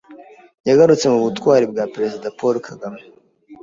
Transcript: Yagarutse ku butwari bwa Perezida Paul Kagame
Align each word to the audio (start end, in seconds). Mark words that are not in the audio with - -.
Yagarutse 0.67 1.05
ku 1.11 1.19
butwari 1.27 1.65
bwa 1.71 1.83
Perezida 1.93 2.33
Paul 2.37 2.55
Kagame 2.67 3.01